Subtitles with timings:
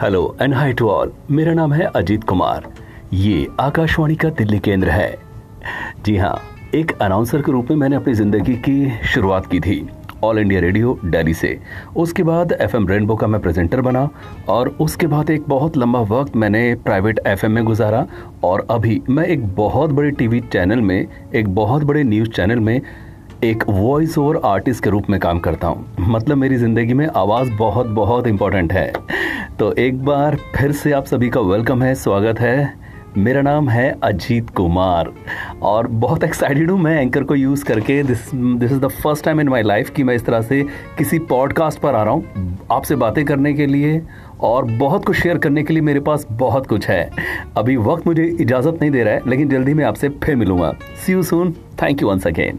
[0.00, 2.66] Hello and hi to all मेरा नाम है अजीत कुमार.
[3.14, 5.16] ये आकाशवाणी का दिल्ली केंद्र है.
[6.04, 6.40] जी हाँ
[6.74, 9.86] एक अनाउंसर के रूप में मैंने अपनी ज़िंदगी की शुरुआत की थी
[10.24, 11.58] ऑल इंडिया रेडियो दिल्ली से.
[11.96, 14.08] उसके बाद एफ़ एम रेनबो का मैं प्रेजेंटर बना
[14.48, 18.06] और उसके बाद एक बहुत लंबा वक्त मैंने प्राइवेट एफएम में गुजारा
[18.44, 22.80] और अभी मैं एक बहुत बड़े टीवी चैनल में, एक बहुत बड़े न्यूज़ चैनल में
[23.44, 25.86] एक वॉइस ओवर आर्टिस्ट के रूप में काम करता हूँ.
[26.00, 28.92] मतलब मेरी ज़िंदगी में आवाज़ बहुत बहुत इम्पोर्टेंट है.
[29.60, 32.72] तो एक बार फिर से आप सभी का वेलकम है, स्वागत है।
[33.16, 35.12] मेरा नाम है अजीत कुमार
[35.62, 39.40] और बहुत एक्साइटेड हूँ मैं एंकर को यूज़ करके। This this is the first time
[39.40, 40.62] in my life कि मैं इस तरह से
[40.98, 44.02] किसी पॉडकास्ट पर आ रहा हूँ, आपसे बातें करने के लिए
[44.40, 47.10] और बहुत कुछ शेयर करने के लिए मेरे पास बहुत कुछ है।
[47.56, 50.74] अभी वक्त मुझे इजाज़त नहीं दे रहा है, लेकिन जल्दी मैं आपसे फिर मिलूँगा।
[51.06, 52.58] See you soon thank you once again